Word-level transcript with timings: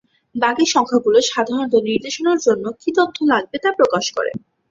বাকি 0.35 0.63
সংখ্যাগুলো 0.73 1.17
সাধারণত 1.31 1.73
নির্দেশনার 1.87 2.39
জন্য 2.45 2.65
কি 2.81 2.89
তথ্য 2.97 3.17
লাগবে 3.31 3.57
তা 3.63 3.69
প্রকাশ 3.79 4.05
করে। 4.17 4.31